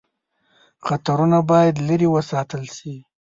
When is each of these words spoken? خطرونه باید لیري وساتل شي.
خطرونه 0.85 1.39
باید 1.49 1.75
لیري 1.87 2.07
وساتل 2.15 2.63
شي. 2.77 2.95